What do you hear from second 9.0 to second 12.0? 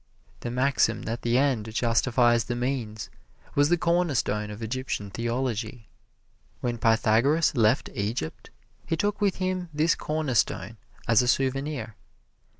with him this cornerstone as a souvenir.